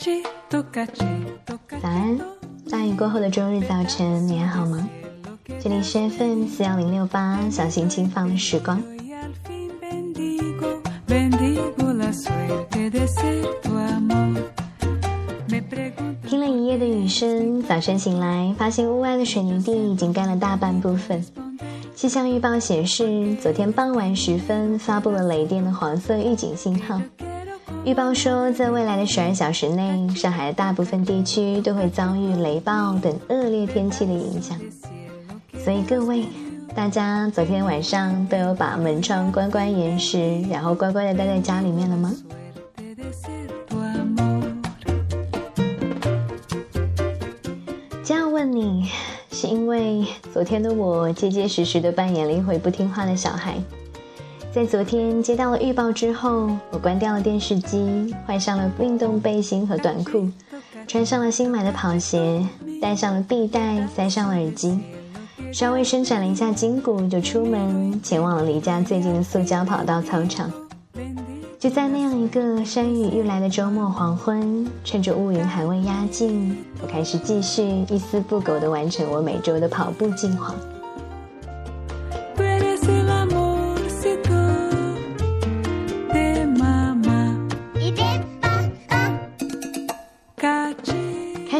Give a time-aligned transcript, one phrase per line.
[0.00, 0.08] 早
[1.82, 2.18] 安，
[2.70, 4.88] 大雨过后的周日早晨，你还好吗？
[5.60, 8.82] 这里是 FM 四幺零六八，小心轻放的时光。
[16.26, 21.22] 听了一夜的雨声，早晨醒来，发现屋外的水泥地已经干了大半部分。
[21.94, 26.98] 气象预报显示，昨天傍晚时分发布了雷电的黄色预警信号。
[27.82, 34.58] 预报说，在未来的十二小时内，上海的大部分地区都会遭遇雷暴等恶劣天气的影响。
[35.64, 36.26] 所以各位，
[36.74, 42.12] 大家昨天晚上都有把门窗关关严实，然后乖乖的待在家里面了吗？
[48.04, 48.90] 这样问你。
[49.32, 53.54] 是因为昨天的我结结实实的扮演了一回不听话的小孩，
[54.52, 60.28] 在昨天接到了预报之后，我关掉了电视机，换上了运动背心和短裤，
[60.88, 62.44] 穿上了新买的跑鞋，
[62.82, 64.80] 戴上了臂带，塞上了耳机，
[65.52, 70.50] 稍微伸展了一下筋骨，就出门前往了离家最近的塑胶跑道操场。
[71.60, 80.52] 就在那样一个山雨欲来的周末黄昏，趁着乌云还未压境，我开始继续一丝不苟地完成我每周的跑步计划。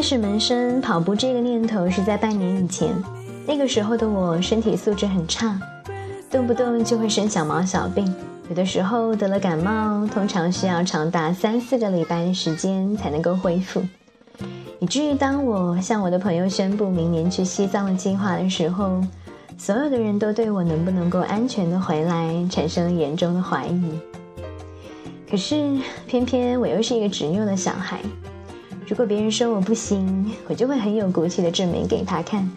[0.01, 2.91] 开始萌生跑步这个念头是在半年以前，
[3.45, 5.55] 那个时候的我身体素质很差，
[6.27, 8.11] 动不动就会生小毛小病。
[8.49, 13.79] 有的时候得了感冒，通常需要长达三四个礼拜的时间才能够恢复，
[14.79, 18.99] 以至于当我向我的朋友宣布明年去西藏的计划的时候，
[19.55, 23.99] 所有的人都对我能不能够安全的回来产生了严重的怀疑。
[25.29, 27.99] 可是偏偏我又是一个执拗的小孩，
[28.87, 32.49] 如果别人说我不行，我就会很有骨气的证明给他看。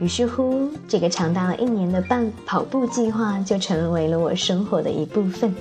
[0.00, 5.54] 于是乎，这个长达了一年的半跑步计划就成为了我生活的一部分。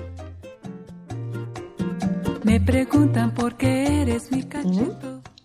[4.63, 4.85] 你呢？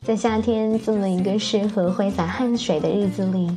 [0.03, 3.51] 在夏天这么一个适合挥洒汗水的日子里，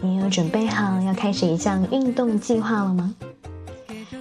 [0.00, 3.14] 你有准备好要开始一项运动计划了吗？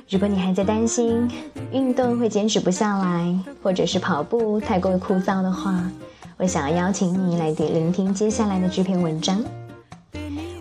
[0.09, 1.29] 如果你还在担心
[1.73, 5.83] 运动会坚持不下来，或者是跑步太过于枯燥的话，
[6.37, 9.43] 我想要邀请你来聆听接下来的这篇文章。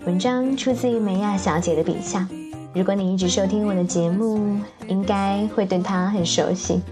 [0.04, 2.28] 文章出自于梅亚小姐的笔下。
[2.74, 4.58] 如果你一直收听我的节目，
[4.88, 6.82] 应该会对她很熟悉。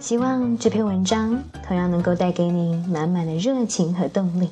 [0.00, 4.50] 希望这篇文章同样能够带给你满满的热情和动力。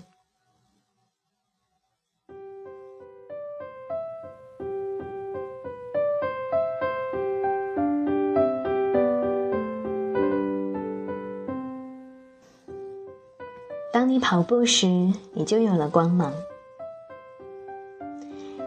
[14.10, 14.88] 你跑步时，
[15.34, 16.32] 你就有了光芒。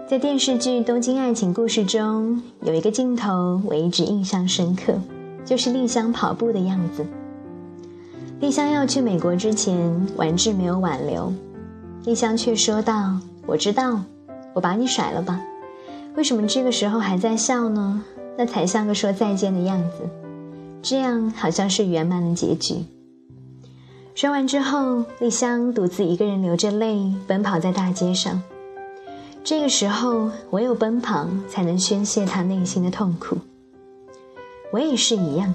[0.07, 4.93] 在电视剧《东京爱情故事》中，有一个镜头我一直印象深刻，
[5.43, 7.05] 就是丽香跑步的样子。
[8.39, 11.33] 丽香要去美国之前，丸治没有挽留，
[12.05, 13.99] 丽香却说道：“我知道，
[14.53, 15.41] 我把你甩了吧？
[16.15, 18.01] 为什么这个时候还在笑呢？
[18.37, 20.09] 那才像个说再见的样子，
[20.81, 22.85] 这样好像是圆满的结局。”
[24.16, 28.41] 说完之后，丽香独自一个人流着泪奔跑在大街上。
[29.44, 33.38] 这个时候，唯有奔跑才能宣泄她内心的痛苦。
[34.72, 35.53] 我也是一样。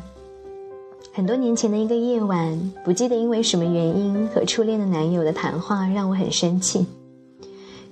[1.13, 6.85] 很多年前的一个夜晚，不记得因为什么原因和初恋的男友的谈话让我很生气。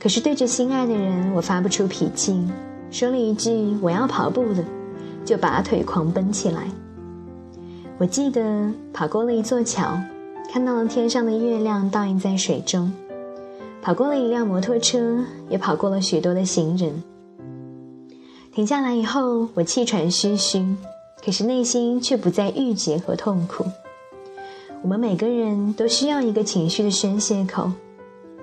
[0.00, 2.44] 可是对着心爱的人，我发不出脾气，
[2.90, 4.64] 说了一句“我要跑步了”，
[5.24, 6.68] 就拔腿狂奔起来。
[7.98, 9.98] 我记得跑过了一座桥，
[10.50, 12.92] 看到了天上的月亮倒映在水中。
[13.82, 17.04] 跑过了一辆摩托车，也跑过了许多的行人。
[18.52, 20.76] 停下来以后，我气喘吁吁，
[21.24, 23.64] 可是内心却不再郁结和痛苦。
[24.82, 27.70] 我们每个人都需要一个情绪的宣泄口，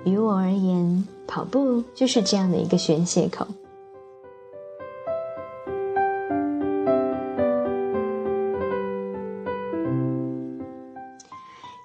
[0.04, 3.46] 于我而言，跑步就是这样的一个宣泄口。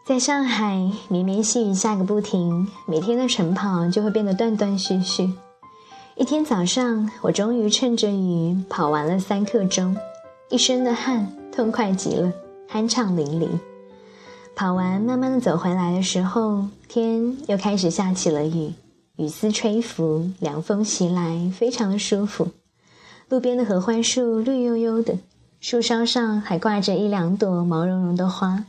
[0.09, 5.31] 在上海，绵绵细雨下个不停，每天的晨跑就会变得断断续续。
[6.15, 9.95] 一天早上，我终于趁着雨跑完了三刻钟，
[10.50, 12.33] 一身的汗，痛快极了，
[12.71, 13.47] 酣畅淋漓。
[14.56, 18.73] 跑完，慢慢的走回来的时候，天又开始下起了雨，
[19.17, 22.47] 雨丝吹拂，凉风袭来，非常的舒服。
[23.27, 25.19] 路边的合欢树绿油油的，
[25.59, 28.63] 树梢上还挂着一两朵毛茸茸的花。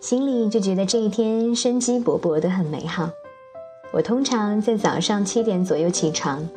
[0.00, 3.10] 心里就觉得这一天生机勃勃的很美好。
[3.92, 6.48] 我通常在早上七点左右起床，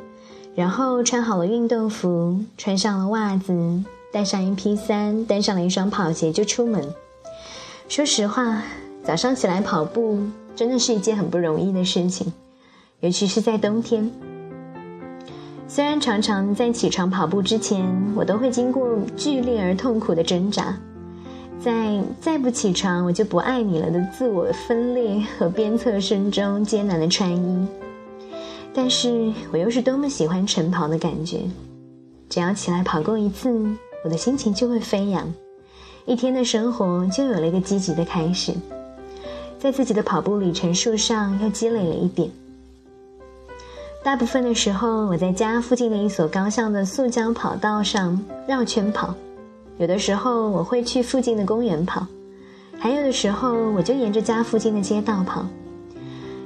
[0.53, 3.83] 然后穿好了运动服，穿上了袜子，
[4.13, 6.93] 带上一披三，带上了一双跑鞋就出门。
[7.89, 8.61] 说实话，
[9.03, 10.19] 早上起来跑步
[10.55, 12.31] 真的是一件很不容易的事情，
[12.99, 14.11] 尤其是在冬天。
[15.67, 17.83] 虽然常常在起床跑步之前，
[18.15, 18.87] 我都会经过
[19.17, 20.77] 剧烈而痛苦的挣扎。
[21.63, 27.67] 在再不起床我就不爱你了的自我分裂和鞭策声中艰难的穿衣，
[28.73, 31.41] 但是我又是多么喜欢晨跑的感觉！
[32.27, 33.51] 只要起来跑过一次，
[34.03, 35.31] 我的心情就会飞扬，
[36.07, 38.53] 一天的生活就有了一个积极的开始，
[39.59, 42.27] 在自己的跑步里程数上又积累了一点。
[44.03, 49.13] 大部分的时候，我在家附近的一所高校的塑胶跑道上绕圈跑。
[49.81, 52.05] 有的时候我会去附近的公园跑，
[52.77, 55.43] 还有的时候我就沿着家附近的街道跑，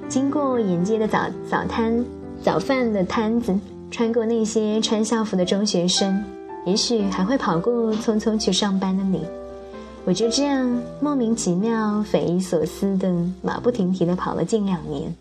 [0.07, 2.05] 经过沿街的早早摊、
[2.41, 3.53] 早饭的摊子，
[3.91, 6.23] 穿过那些穿校服的中学生，
[6.65, 9.21] 也许还会跑过匆匆去上班的你。
[10.05, 15.13] 我就这样莫名其妙、匪夷所思的马不停蹄的跑了近两年，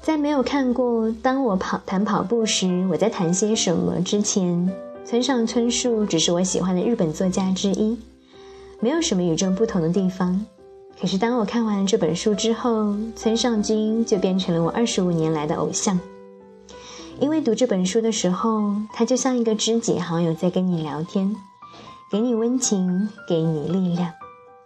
[0.00, 4.72] 在没有看过当我跑谈跑步时我在谈些什么之前。
[5.06, 7.96] 村上春树只是我喜欢的日本作家之一，
[8.80, 10.44] 没有什么与众不同的地方。
[11.00, 15.96] 可是当我看完了这本书之后，村上君就变成了我二十五年来的偶像。
[17.20, 21.36] 因为读这本书的时候，他就像一个知己好友在跟你聊天，
[22.10, 24.12] 给你温情，给你力量。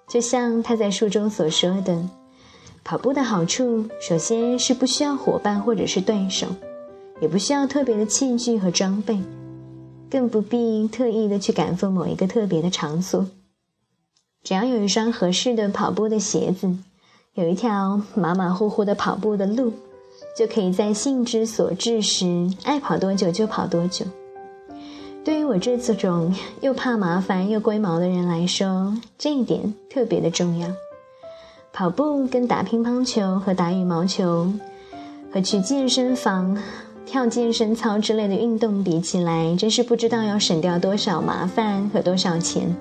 [0.09, 2.03] 就像他在书中所说的，
[2.83, 6.47] 跑步的好处，首先是不需要伙伴或者是对手，
[7.21, 9.21] 也不需要特别的器具和装备。
[10.11, 13.27] 更不必特意的去赶赴某一个特别的场所，
[14.43, 16.77] 只要有一双合适的跑步的鞋子，
[17.35, 19.73] 有一条马马虎虎的跑步的路，
[20.37, 24.05] 就可以在兴之所至时爱跑多久就跑多久。
[25.23, 30.69] 对于我这种又怕麻烦又龟毛的人来说，这一点特别的重要。
[31.73, 34.53] 跑步跟打乒乓球和打羽毛球，
[35.33, 36.61] 和去健身房。
[37.11, 42.73] 跳健身操之类的运动比起来，真是不知道要省掉多少麻烦和多少钱。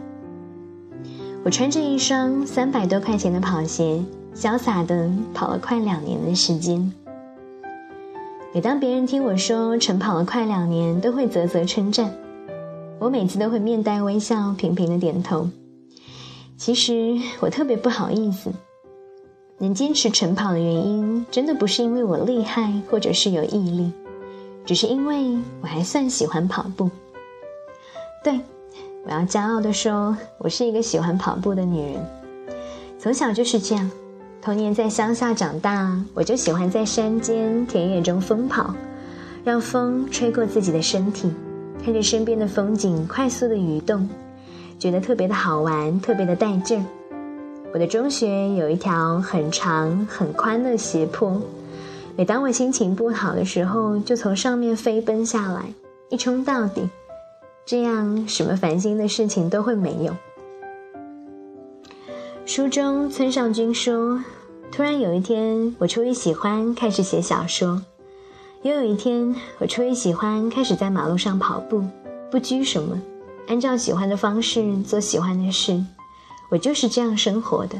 [1.44, 4.00] 我穿着一双三百多块钱的跑鞋，
[4.36, 6.94] 潇洒的跑了快两年的时间。
[8.54, 12.14] 每当别人听我说晨跑了快两年，都会啧啧称赞。
[13.00, 15.50] 我每次都会面带微笑，频频的点头。
[16.56, 18.52] 其实我特别不好意思，
[19.58, 23.92] 能坚持晨跑的原因，真的不是因为我厉害，或者是有毅力。
[24.70, 26.92] 只是因为我还算喜欢跑步，
[28.24, 28.40] 对，
[29.04, 32.06] 我要骄傲的说，我是一个喜欢跑步的女人。
[33.00, 33.90] 从小就是这样，
[34.40, 38.76] 童年在乡下长大，我就喜欢在山间、田野中疯跑，
[39.44, 41.34] 让风吹过自己的身体，
[41.84, 44.08] 看着身边的风景快速的移动，
[44.78, 46.86] 觉得特别的好玩，特别的带劲儿。
[47.74, 51.42] 我的中学有一条很长很宽的斜坡。
[52.16, 55.74] 每当我心情不好的时候，就从上面飞奔下来，
[56.10, 56.90] 一冲到底，
[57.66, 60.14] 这样什么烦心的事情都会没有。
[62.46, 64.22] 书中村上君说
[64.70, 67.82] ：“突然有一天，我出于喜欢开始写小说；
[68.64, 71.86] 又有一天，我出于喜欢开始在马路上跑步，
[72.30, 73.00] 不拘什么，
[73.48, 75.82] 按照喜欢的方式做喜欢的事。
[76.52, 77.78] 我就是这样生活的，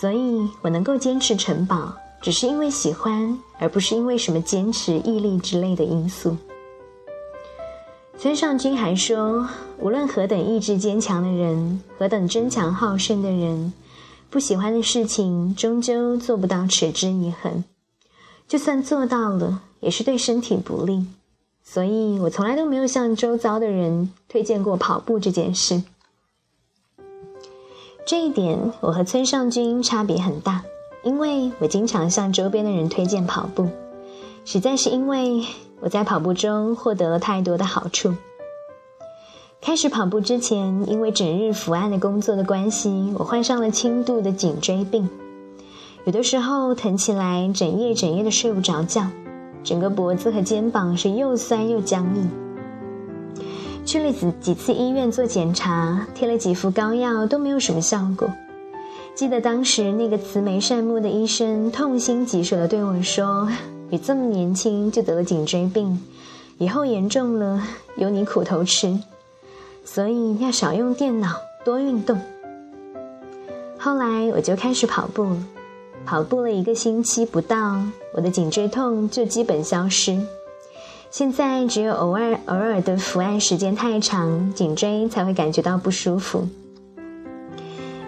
[0.00, 6.36] 所以我能够坚持城堡。”只是因为喜欢，而不是因为什么坚持、毅力之类的因素。
[8.18, 9.48] 村上君还说，
[9.78, 13.72] 无论何等意志坚强的人，何等争强好胜的人，
[14.28, 17.64] 不喜欢的事情终究做不到持之以恒。
[18.46, 21.06] 就算做到了，也是对身体不利。
[21.64, 25.82] 所以我从来都没有向周遭的人推荐过跑步这件事。
[28.04, 30.64] 这一点，我和村上君差别很大。
[31.02, 33.68] 因为我经常向周边的人推荐跑步，
[34.44, 35.44] 实在是因为
[35.80, 38.14] 我在跑步中获得了太多的好处。
[39.62, 45.08] 开始跑步之前，因为整日伏案的工作的关系，我患上了轻度的颈椎病，
[46.04, 49.06] 有的时候疼起来，整夜整夜的睡不着觉，
[49.62, 52.30] 整个脖子和肩膀是又酸又僵硬。
[53.84, 58.30] 去了几几次医院做检查，贴了几副膏药，都没有什么效果。
[59.20, 63.46] 记得当时那个慈眉善目的医生痛心疾首地对我说
[63.90, 66.02] ：“你这么年轻就得了颈椎病，
[66.56, 67.62] 以后严重了
[67.98, 68.98] 有你苦头吃，
[69.84, 71.34] 所以要少用电脑，
[71.66, 72.18] 多运动。”
[73.78, 75.36] 后来我就开始跑步，
[76.06, 77.78] 跑步了一个星期不到，
[78.14, 80.18] 我的颈椎痛就基本消失。
[81.10, 86.48] 现在只有偶尔偶尔的伏案时间太长，颈椎才会感觉到不舒服。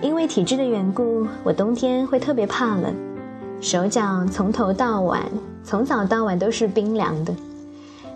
[0.02, 2.92] 因为体质的缘故，我冬天会特别怕冷，
[3.61, 5.23] 手脚从头到晚，
[5.62, 7.32] 从早到晚都是冰凉的。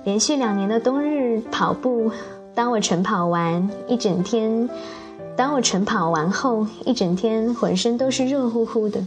[0.05, 2.11] 连续两年的冬日跑步，
[2.57, 4.69] 当我晨跑完一整天，
[5.37, 9.01] 当我晨跑完后一整天浑身都是热乎乎的，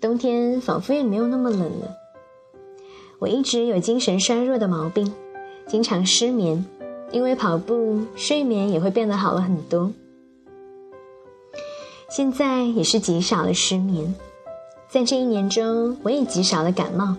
[0.00, 1.94] 冬天仿佛也没有那么冷了。
[3.18, 5.12] 我一直有精神衰弱的毛病，
[5.66, 6.64] 经常失眠，
[7.12, 9.92] 因为跑步，睡眠也会变得好了很多。
[12.16, 14.14] 现在也是极少的失眠，
[14.88, 17.16] 在这一年中，我也极少的感冒。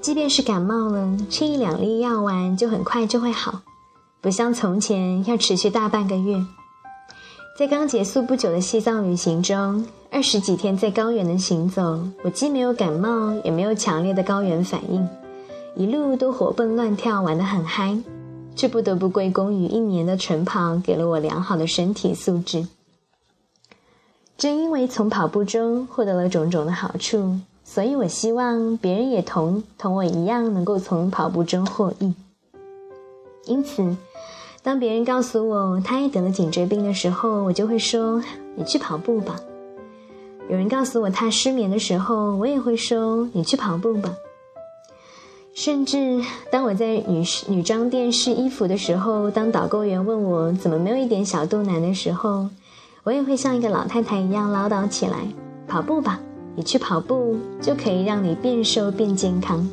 [0.00, 3.62] 即便是感冒了，吃一两粒药丸就很快就会好，
[4.20, 6.40] 不像从前要持续大半个月。
[7.58, 15.04] 在刚结束不久的西藏旅行中，二十几天在高原的行走，我既没有感冒，也没有强烈的高原反应，
[15.74, 17.98] 一路都活蹦乱跳，玩得很嗨。
[18.54, 22.64] 这不得不归功于一年的晨跑给了我良好的身体素质。
[24.42, 27.38] 正因为从跑步中获得了种种的好处。
[27.62, 32.12] 所以我希望别人也同同我一样，能够从跑步中获益。
[33.44, 33.96] 因此，
[34.60, 38.20] 当别人告诉我他也得了颈椎病的时候，我就会说
[38.58, 39.38] ：“你去跑步吧。”
[40.50, 44.12] 有人告诉我他失眠的时候，我也会说：“你去跑步吧。”
[45.54, 46.20] 甚至
[46.50, 52.48] 当我在女女装店试衣服的时候，当导购员问我怎么没有一点小肚腩的时候，
[53.04, 55.26] 我也会像一个老太太一样唠叨起来
[55.66, 56.20] ：“跑步吧。”
[56.54, 59.66] 你去跑步，就可以让你变瘦变健康。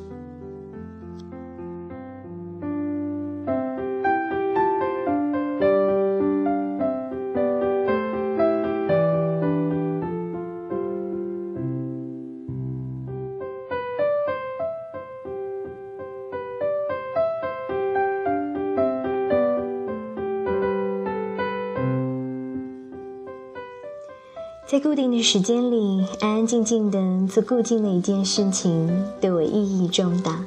[24.69, 30.45] 在固定的时间里，安安静静的做固定的一件事情，对我意义重大。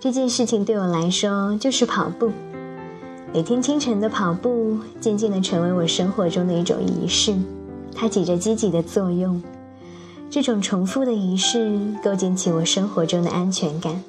[0.00, 2.32] 这件事情对我来说就是跑步。
[3.32, 7.36] 每天清晨的跑步，渐渐的成为我生活中的一种仪式，
[7.94, 9.40] 它起着积极的作用。
[10.28, 14.02] 这种重复的仪式，构建起我生活中的安全感。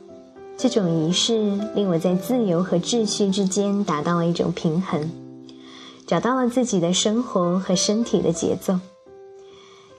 [0.57, 5.11] 这种仪式令我在自由和秩序之间达到了一种平衡，
[6.07, 8.79] 找到了自己的生活和身体的节奏。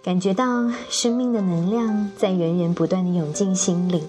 [0.04, 4.02] 感觉到生命的能量在源源不断的涌进心里。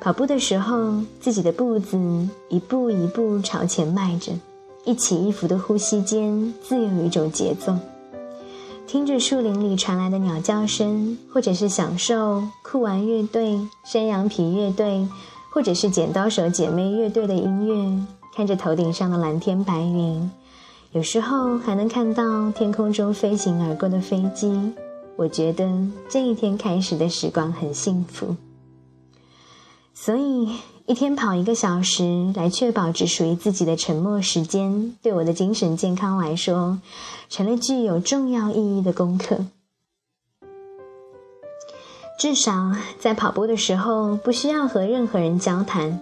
[0.00, 1.98] 跑步的时候，自己的步子
[2.48, 4.30] 一步一步朝前迈着，
[4.84, 7.76] 一起一伏的呼吸间自有一种节奏。
[8.86, 15.08] 听着树林里传来的鸟叫声，或者是享受酷玩乐队、山羊皮乐队，
[15.50, 20.30] 或者是剪刀手姐妹乐队的音乐，看着头顶上的蓝天白云。
[20.96, 24.72] 有时候还能看到天空中飞行而过的飞机，
[25.16, 25.68] 我觉得
[26.08, 28.34] 这一天开始的时光很幸福。
[29.92, 30.48] 所以，
[30.86, 36.80] 一天跑一个小时来确保只属于自己的沉默时间，对我的精神健康来说，
[37.28, 39.44] 成了具有重要意义的功课。
[42.18, 46.00] 至少在跑步的时候，不需要和任何人交谈，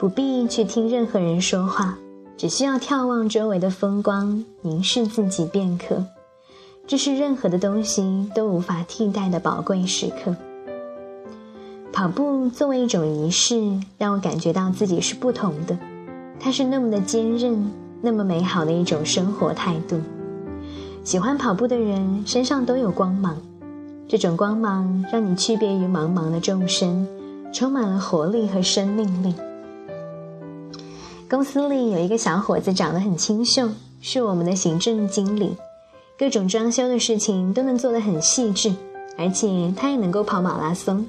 [0.00, 1.96] 不必去听任何人说话。
[2.36, 6.04] 只需要眺望周围的风光，凝视自己片刻，
[6.86, 10.34] 这是任何的东西都无法替代的宝贵时刻。
[11.92, 15.78] 跑步作为一种仪式，让我感觉到自己是不同的。
[16.40, 17.70] 它是那么的坚韧，
[18.02, 20.00] 那么美好的一种生活态度。
[21.04, 23.36] 喜欢跑步的人身上都有光芒，
[24.08, 27.06] 这种光芒让你区别于茫茫的众生，
[27.52, 29.32] 充满了活力和生命力。
[31.34, 33.68] 公司里有一个小伙子，长得很清秀，
[34.00, 35.56] 是我们的行政经理，
[36.16, 38.72] 各种装修的事情都能做得很细致，
[39.18, 41.04] 而且他也能够跑马拉松。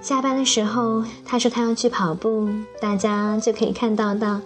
[0.00, 2.48] 下班的时候，他说他要去跑步，
[2.80, 4.40] 大家就可以看到到，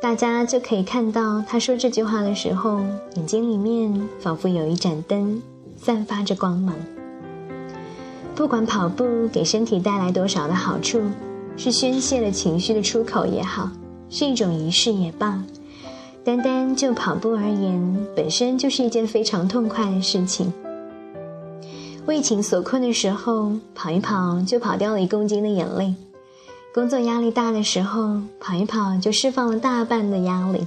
[0.00, 2.80] 大家就可以看到他说这句话的时候，
[3.16, 5.42] 眼睛里面仿佛有一盏灯，
[5.76, 6.74] 散发着光芒。
[8.34, 11.02] 不管跑步给身体带来多少的好处，
[11.58, 13.68] 是宣泄了情绪的出口也好。
[14.08, 15.42] 是一种仪式也罢，
[16.22, 20.52] 单单就跑步而言，本身就是一件非常痛快的事情。
[22.06, 25.94] 为情所困的时候，跑一跑就跑掉了一公斤的眼泪；
[26.74, 30.66] 工作压力大的时候，跑一跑就释放了大半的压力；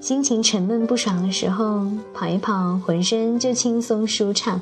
[0.00, 1.84] 心情沉闷不爽的时候，
[2.14, 4.60] 跑一跑，浑身就轻松舒畅。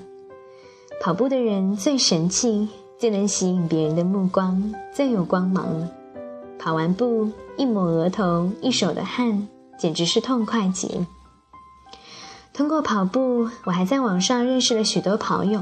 [1.03, 2.67] 跑步的人最神气，
[2.99, 5.67] 最能吸引别人的目光，最有光芒。
[6.65, 9.47] 跑完步，一抹额头，一手的汗，
[9.79, 11.07] 简直是痛快极了。
[12.55, 15.61] 通过跑步，我还在网上认识了许多跑友。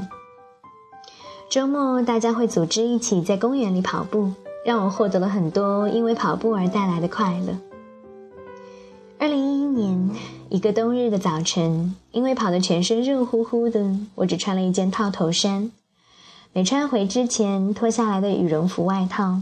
[1.49, 4.31] 周末大家会组织一起在公园里跑步，
[4.65, 7.57] 让我获得了很多因为跑步而带来的快乐。
[9.19, 10.09] 二零一一年
[10.47, 15.69] 一个冬日的早晨，因为跑得全身热乎乎的，我只穿了一件套头衫，
[16.53, 19.41] 没穿回之前脱下来的羽绒服外套，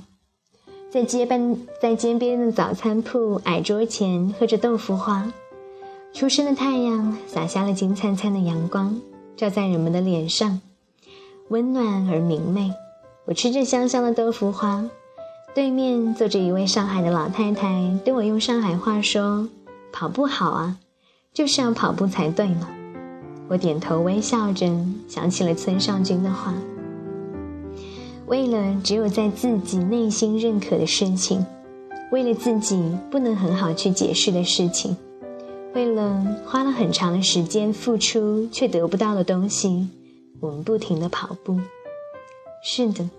[0.91, 5.31] 在街边在街边的早餐铺矮桌前喝着豆腐花。
[6.11, 8.99] 初升的太阳洒下了金灿灿的阳光，
[9.37, 10.59] 照在人们的脸上，
[11.47, 12.73] 温暖而明媚。
[13.23, 14.83] 我吃着香香的豆腐花，
[15.55, 19.47] 对面坐着一位上海的老太太，对我用上海话说
[19.93, 20.75] ：“跑步好啊，
[21.33, 22.67] 就是要跑步才对嘛。”
[23.47, 24.69] 我点头微笑着，
[25.07, 26.53] 想起了村上君的话
[28.31, 31.45] ：“为了只有在自己内心认可的事情，
[32.13, 34.95] 为了自己不能很好去解释的事情。”
[35.75, 39.89] 为了花了很长的时间付出却得不到的东西，
[40.39, 41.59] 我们不停的跑步。
[42.63, 43.09] 是的，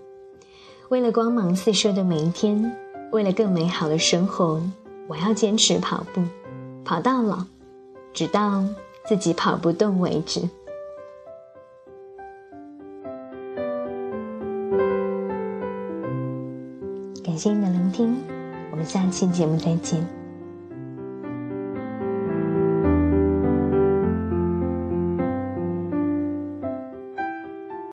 [0.89, 2.75] 为了光芒四射的每一天，
[3.11, 4.59] 为了更美好的生活，
[5.07, 6.23] 我要坚持跑步，
[6.83, 7.45] 跑到老，
[8.13, 8.65] 直到
[9.05, 10.41] 自己跑不动为止。
[17.33, 18.21] 感谢您的聆听，
[18.69, 20.22] 我们下期节目再见。